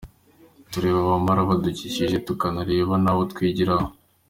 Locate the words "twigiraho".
3.31-3.87